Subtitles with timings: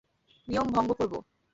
[0.47, 1.13] নিয়ম ভঙ্গ করব।